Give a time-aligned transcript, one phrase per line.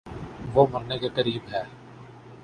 [0.53, 1.61] وہ مرنے کے قریب ہے